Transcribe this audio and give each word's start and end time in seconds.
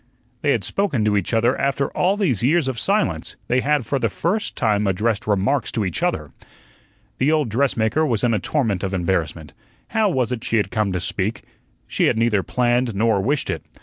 They 0.41 0.51
had 0.53 0.63
spoken 0.63 1.05
to 1.05 1.15
each 1.15 1.31
other 1.31 1.55
after 1.59 1.91
all 1.95 2.17
these 2.17 2.41
years 2.41 2.67
of 2.67 2.79
silence; 2.79 3.35
they 3.47 3.59
had 3.61 3.85
for 3.85 3.99
the 3.99 4.09
first 4.09 4.55
time 4.55 4.87
addressed 4.87 5.27
remarks 5.27 5.71
to 5.73 5.85
each 5.85 6.01
other. 6.01 6.31
The 7.19 7.31
old 7.31 7.49
dressmaker 7.49 8.03
was 8.03 8.23
in 8.23 8.33
a 8.33 8.39
torment 8.39 8.83
of 8.83 8.95
embarrassment. 8.95 9.53
How 9.89 10.09
was 10.09 10.31
it 10.31 10.43
she 10.43 10.57
had 10.57 10.71
come 10.71 10.91
to 10.93 10.99
speak? 10.99 11.43
She 11.85 12.05
had 12.05 12.17
neither 12.17 12.41
planned 12.41 12.95
nor 12.95 13.21
wished 13.21 13.47
it. 13.51 13.63